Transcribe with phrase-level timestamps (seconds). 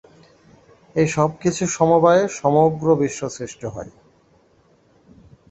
[0.95, 3.91] এই সবকিছুর সমবায়ে সমগ্র বিশ্ব সৃষ্ট হয়।